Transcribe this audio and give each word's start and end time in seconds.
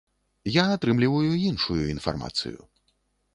Я 0.53 0.63
атрымліваю 0.75 1.31
іншую 1.51 1.79
інфармацыю. 1.95 2.59